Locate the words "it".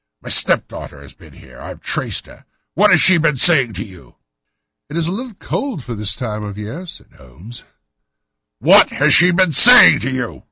4.89-4.97